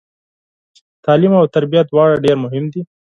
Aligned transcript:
تعلیم 1.05 1.33
او 1.39 1.45
تربیه 1.55 1.81
دواړه 1.89 2.15
ډیر 2.25 2.35
مهم 2.43 2.65
دي 2.73 2.81